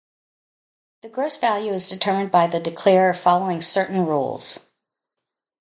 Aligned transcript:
The 1.03 1.09
gross 1.09 1.37
value 1.37 1.73
is 1.73 1.87
determined 1.87 2.31
by 2.31 2.47
the 2.47 2.59
declarer 2.59 3.13
following 3.13 3.61
certain 3.61 4.07
rules. 4.07 4.65